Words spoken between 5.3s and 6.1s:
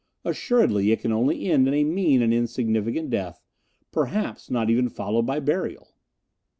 burial."